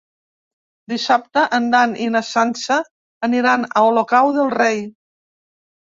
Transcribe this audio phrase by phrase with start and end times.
[0.93, 2.81] Dissabte en Dan i na Sança
[3.31, 4.87] aniran a Olocau del Rei.